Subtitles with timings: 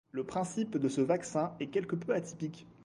[0.11, 2.65] Le principe de ce vaccin est quelque peu atypique.